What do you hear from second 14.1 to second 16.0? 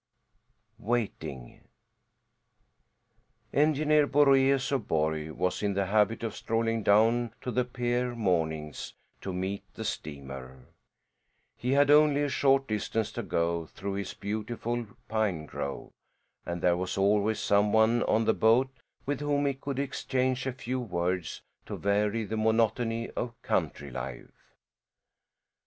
beautiful pine grove,